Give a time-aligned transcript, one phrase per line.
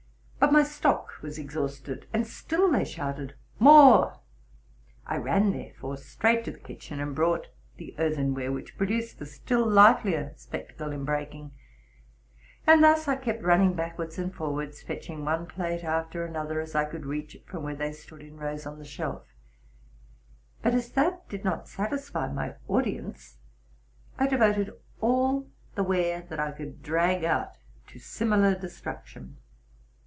[0.41, 4.19] But my stock was exhausted; and still they shouted, More.''
[5.07, 9.27] 1 ran, there fore, straight to the kitchen, and brought the earthenware, which produced «a
[9.27, 11.51] still livelier spectacle in breaking;
[12.65, 12.97] and RELATING TO MY LIFE.
[12.99, 16.85] 11 thus I kept running backwards and forwards, fetching one plate after another, as I
[16.85, 19.27] could reach it from where they stood in rows on the shelf.
[20.63, 23.37] But, as that did not satisfy my audi ence,
[24.17, 27.53] I devoted all the ware that I could drag out
[27.89, 29.37] to similar destruction.